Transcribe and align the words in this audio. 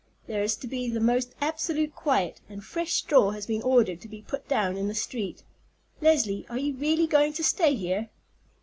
There 0.25 0.41
is 0.41 0.55
to 0.55 0.65
be 0.67 0.89
the 0.89 0.99
most 0.99 1.35
absolute 1.41 1.93
quiet, 1.93 2.41
and 2.49 2.63
fresh 2.65 2.93
straw 2.93 3.29
has 3.33 3.45
been 3.45 3.61
ordered 3.61 4.01
to 4.01 4.07
be 4.07 4.23
put 4.23 4.47
down 4.47 4.75
in 4.75 4.87
the 4.87 4.95
street. 4.95 5.43
Leslie, 6.01 6.43
are 6.49 6.57
you 6.57 6.73
really 6.73 7.05
going 7.05 7.33
to 7.33 7.43
stay 7.43 7.75
here?" 7.75 8.09